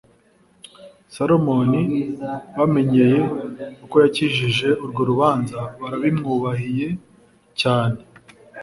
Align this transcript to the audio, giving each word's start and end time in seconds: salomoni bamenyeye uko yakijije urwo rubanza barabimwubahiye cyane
salomoni 1.13 1.81
bamenyeye 2.57 3.21
uko 3.85 3.95
yakijije 4.03 4.67
urwo 4.83 5.01
rubanza 5.09 5.59
barabimwubahiye 5.81 6.87
cyane 7.61 7.99